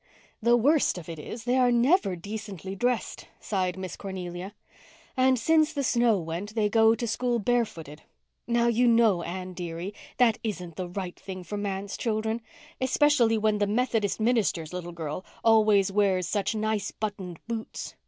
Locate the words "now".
8.47-8.65